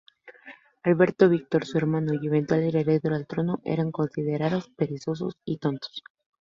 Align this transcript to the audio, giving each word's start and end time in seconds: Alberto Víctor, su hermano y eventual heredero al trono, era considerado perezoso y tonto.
Alberto 0.83 1.29
Víctor, 1.29 1.63
su 1.63 1.77
hermano 1.77 2.13
y 2.19 2.25
eventual 2.25 2.63
heredero 2.63 3.13
al 3.13 3.27
trono, 3.27 3.61
era 3.63 3.85
considerado 3.91 4.63
perezoso 4.75 5.29
y 5.45 5.59
tonto. 5.59 5.89